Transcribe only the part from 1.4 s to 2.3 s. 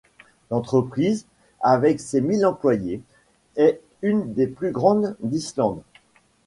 avec ses